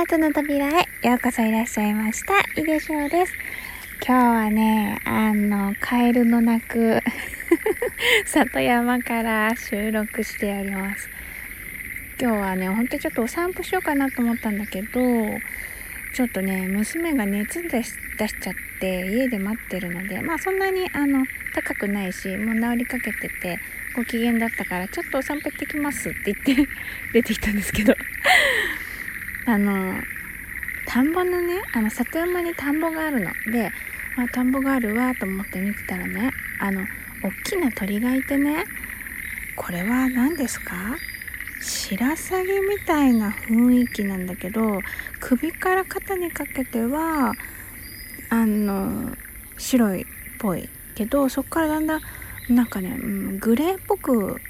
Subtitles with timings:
[0.00, 2.32] アートの扉へようこそいらっしゃいました。
[2.58, 3.34] いでしょうです。
[4.02, 7.02] 今日はね、あの、カエルの鳴く
[8.24, 11.10] 里山から収録しております。
[12.18, 15.38] 今日はね、ほんとちょっとお散歩しようかなと思ったんだけど、
[16.14, 23.58] ちょっとね、娘が熱出し出しちゃって家で待ってるので、まあそんなにあの、高くないし、もう治りかけてて、
[23.94, 26.68] ご機嫌だったから、ちょっとお散歩行ってきますって言って
[27.12, 27.94] 出てきたんですけど
[29.50, 30.00] あの、
[30.86, 33.32] 田んぼのね、あの、里山に田んぼがあるの。
[33.52, 33.70] で、
[34.16, 36.86] あ、田んぼがあるわと思って見てたらね、あの、
[37.22, 38.64] 大きな鳥がいてね、
[39.56, 40.96] これは何ですか？
[41.62, 44.80] 白鷺みたいな雰囲気なんだけど、
[45.20, 47.34] 首から肩にかけては、
[48.30, 49.14] あの、
[49.58, 50.04] 白いっ
[50.38, 52.00] ぽいけど、そこからだんだん、
[52.48, 54.40] なんかね、うん、グレーっぽく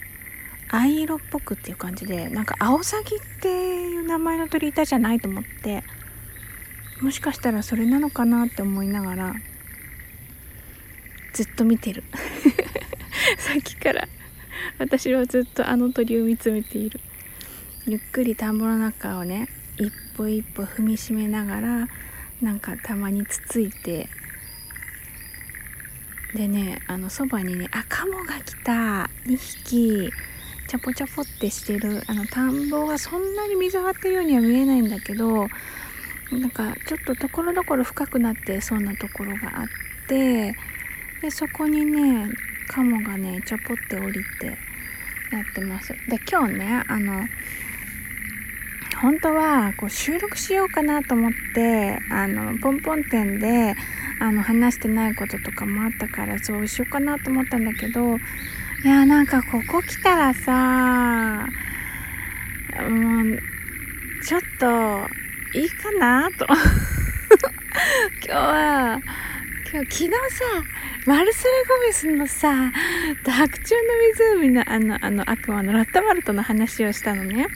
[0.73, 5.83] 藍色っぽくっていう感じでなんかアオサギっていう名前の鳥いたじゃないと思って
[7.01, 9.35] もしかしたらそれなのかなって思いながら
[11.32, 12.02] ずっと見てる。
[13.38, 14.09] さっきから
[14.79, 17.01] 私はずっとあの鳥を見つめている。
[17.87, 21.88] ゆっくり田んぼの中をね一歩一歩踏みしめながら
[22.43, 24.09] なんかたまにつついて
[26.34, 29.09] でねあのそばにねあカモが来た。
[29.27, 30.12] 2匹。
[30.71, 35.49] チャポチャポってしてるあの田んぼはそんなに水張ってるようには見えないんだけど
[36.30, 39.66] なんかちょっとところどころ深くなってそうなところがあっ
[40.07, 40.54] て
[41.23, 42.29] でそこにね
[42.68, 45.88] カモがねチャポって降りてやってます。
[46.09, 47.27] で今日ねあの
[49.02, 53.74] 本当はこう収録しようかなと思ってあのポンポン店で
[54.21, 58.18] あの話してないこととかもあったからそうしようかなと思ったんだけど
[58.83, 61.47] いやなんかここ来たらさ
[62.81, 63.39] もう
[64.25, 65.06] ちょっと
[65.59, 66.31] いいかな？
[66.31, 66.47] と
[68.25, 69.01] 今日は
[69.71, 70.17] 今日昨日さ
[71.06, 72.73] マルセル・ゴメスのさ
[73.27, 77.49] 白鳥の湖のあのあの悪魔のラッタマルトの話をしたのね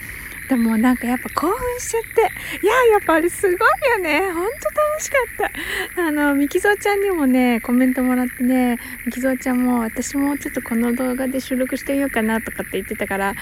[0.48, 2.20] でもなんかやっぱ興奮しちゃって。
[2.62, 4.30] いや、やっぱあれすごいよね。
[4.30, 5.16] ほんと楽しか
[5.46, 5.50] っ
[5.96, 6.02] た。
[6.02, 13.34] あの、みきぞうちゃんにもね、コメントもらってね、みきぞうちゃんも私もちょっとこの動画で収録してみようかなとかって言ってたから、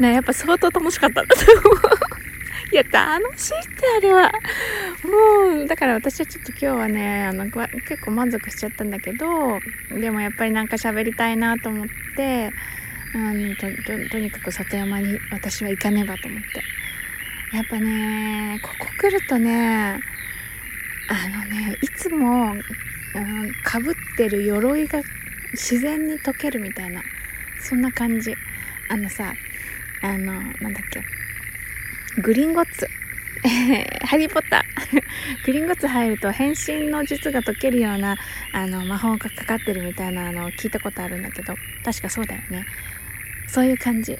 [0.00, 1.82] ね、やっぱ相当楽しかったんだと思う。
[2.72, 4.32] いや、楽しいってあれは。
[5.04, 12.50] もう、だから私はちょっと今日はね、あの、結構満足しちゃったんだけど、でもやっぱりなんか喋りたいなと思って、
[13.14, 16.62] あのととにかく里山に私は行かねばと思って
[17.56, 20.00] やっぱねここ来るとね
[21.08, 22.56] あのねいつも
[23.62, 25.02] かぶってる鎧が
[25.52, 27.02] 自然に溶けるみたいな
[27.60, 28.36] そんな感じ。
[28.88, 29.34] あのさ
[30.02, 31.02] あのなんだっけ
[32.22, 32.88] グリンゴッツ。
[34.06, 35.02] ハリー・ポッター。
[35.44, 38.16] グリンゴッツ入ると変身の術が解けるような
[38.52, 42.66] あの魔法がかかってるみたいなのを聞いたことあるんだけど確かそうだよね。
[43.46, 44.18] そういう感じ。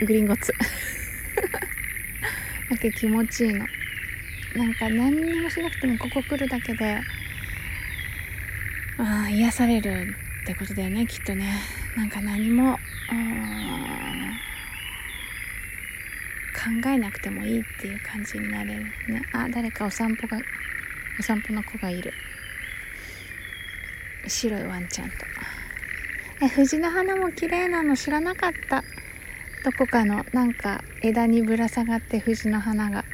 [0.00, 0.54] グリンゴッツ。
[2.68, 3.68] なんか気持ちいいの。
[4.54, 6.98] なんか何にもしなくてもここ来るだけで
[8.98, 11.54] あ癒されるってことだよねきっとね。
[11.96, 12.78] なんか何も
[16.52, 19.22] 考えなくてもいいっていう感じになれるね。
[19.32, 20.38] あ誰かお散歩が
[21.18, 22.12] お散歩の子がいる。
[24.26, 25.16] 白いワンちゃんと。
[26.42, 28.84] え藤の花も綺麗なの知らなかった。
[29.64, 33.04] どこかのなんか枝にぶら下がって藤の花が。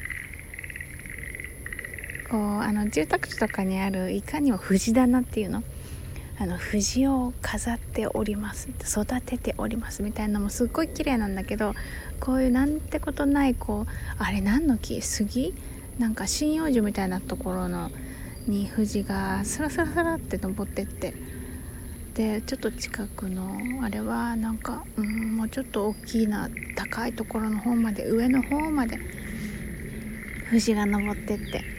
[2.29, 5.63] こうあの住宅地とかにあるいかにも藤棚っていうの？
[6.39, 8.69] あの藤を飾っております。
[8.69, 11.73] 育てておりますみたいなのもすっごい綺麗なんだけど
[12.19, 15.01] こういうなんてことないこうあれ何の木？
[15.01, 15.53] 杉？
[15.97, 17.91] なんか針葉樹みたいなところの
[18.47, 21.13] に藤がスラスラスラって登ってって。
[22.13, 28.97] でちょっと近くのあれはなんか、うん、もうちょっと大きいな高いところの方まで上の方まで
[30.49, 31.78] 藤が登ってって。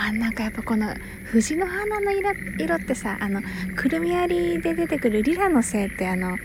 [0.00, 3.42] あなんかやっぱこの藤の花の色ってさあの
[3.74, 6.38] くるみ割りで出てくるリラのせいってあの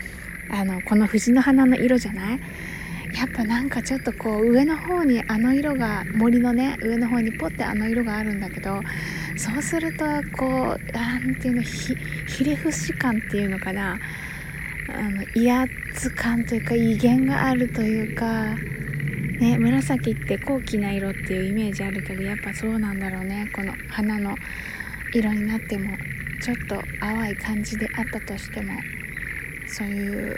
[0.50, 2.40] あのこの藤の花の色じゃない？
[3.16, 8.82] やっぱなんかちょっとこう上の方にあの色が森のね上の方にポッてあの色があるんだけど
[9.38, 10.06] そうすると
[10.36, 11.96] こうなんていうのひ
[12.28, 14.00] ひれ伏し感っていうのかな？
[14.90, 18.58] あの威圧感というか威厳があるというか
[19.39, 23.50] ね紫って高貴な色っていうイメージあるけどやっぱそうなんだろうね。
[23.53, 24.35] この花の
[25.13, 25.95] 色になっても
[26.41, 28.74] ちょっと淡い感じであったとしても
[29.68, 30.38] そういう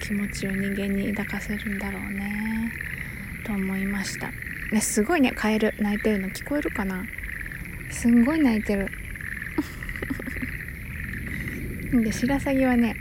[0.00, 2.72] 気持ちを人間に抱かせるんだろうね。
[3.44, 4.30] と思いました。
[4.72, 7.04] ねすごいねカエル鳴いてるの聞こえるかな？
[7.90, 8.88] すんごい鳴いてる。
[12.02, 12.96] で白鷺はね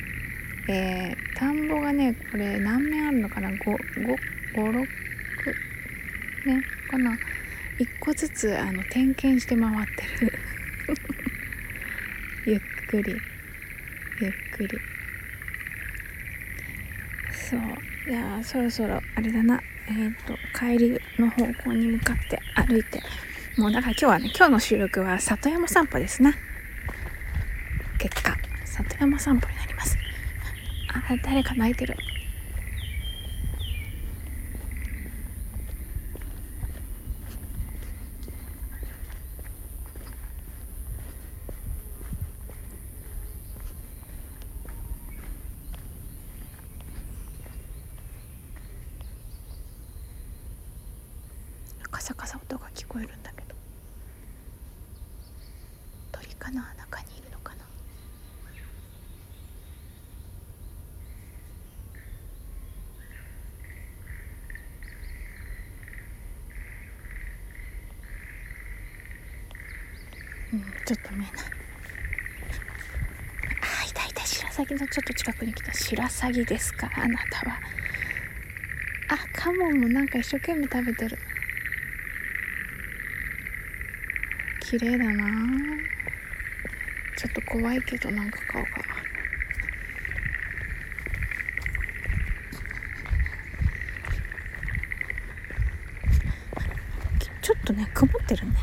[0.67, 4.87] えー、田んぼがねこれ何面あるのかな？556
[6.45, 7.17] ねかな
[7.79, 9.87] 1個ずつあの点検して回っ
[10.19, 10.39] てる。
[12.45, 13.15] ゆっくり。
[14.21, 14.79] ゆっくり。
[17.31, 18.11] そう。
[18.11, 19.61] いやそろそろあれだな。
[19.87, 23.01] えっ、ー、と帰りの方向に向かって歩いて。
[23.57, 26.33] もうだから今日はね今日の収録は里山散歩ですな。
[27.97, 29.97] 結果里山散歩になります。
[30.89, 31.95] あ誰か泣いてる。
[52.23, 53.53] カサカサ音が聞こえるんだけど。
[56.13, 56.73] 鳥かな？
[56.77, 57.65] 中にいるのかな？
[70.53, 71.31] うんちょっと見えない。
[73.59, 75.73] あいたいた白鷺のちょっと近くに来た。
[75.73, 76.89] 白鷺ですか？
[76.95, 77.59] あなたは。
[79.09, 81.19] あカモンもなんか一生懸命食べてる。
[84.73, 85.23] 綺麗だな。
[87.15, 88.67] ちょっと怖いけどなんか顔が
[97.39, 98.53] ちょっとね曇ってるね。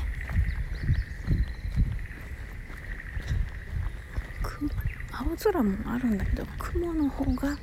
[5.13, 7.56] 青空もあるんだけど雲の方が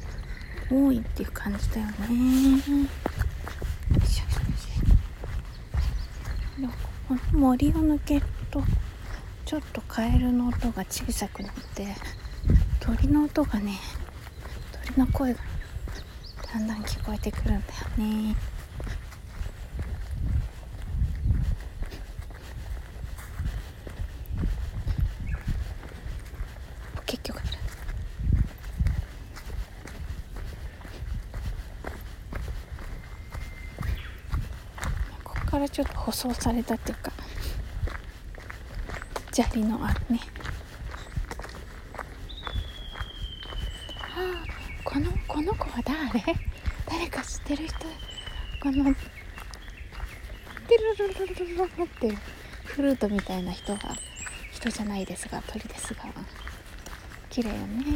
[0.71, 1.93] 多いっていう感じだよね。
[7.33, 8.36] 森を抜ける。
[8.61, 8.63] と
[9.45, 11.87] ちょっとカエルの音が小さくなって
[12.79, 13.73] 鳥の音がね
[14.85, 15.39] 鳥の声が
[16.53, 17.61] だんだん聞こえてくるんだよ
[17.97, 18.35] ね。
[27.05, 27.41] 結局
[35.23, 37.11] ここからちょっと舗装されたっていうか
[39.37, 40.19] 砂利のあるね。
[44.01, 44.43] あ
[44.83, 46.23] このこの子は誰？
[46.87, 47.75] 誰か知ってる人？
[48.63, 48.95] この
[50.67, 52.17] テルルルルルルって
[52.63, 53.79] フルートみたいな人が
[54.51, 56.01] 人じゃないですが鳥ですが。
[57.29, 57.95] 綺麗よね。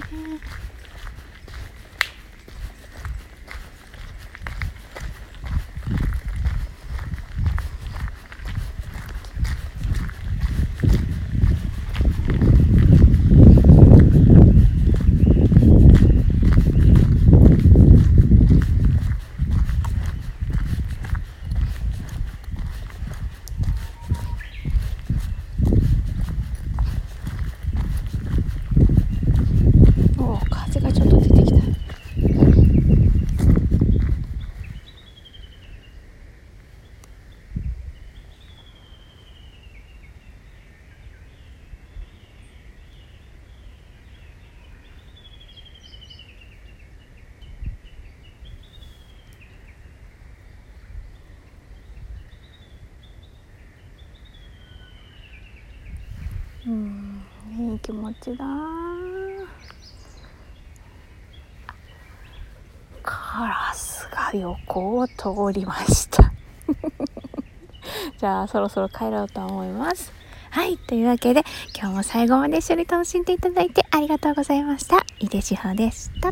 [56.68, 57.24] うん
[57.58, 58.46] いい気持ちだ。
[63.04, 65.14] カラスが横を通
[65.54, 66.32] りました。
[68.18, 70.14] じゃあそろそろ帰ろうと思います。
[70.52, 71.44] はいというわけで
[71.76, 75.06] 今日も最後まで一緒に楽しんでいただいてありがとうございました。
[75.20, 76.32] 井出志保でした。